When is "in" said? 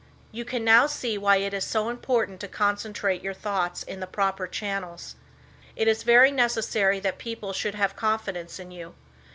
3.83-3.99, 8.57-8.71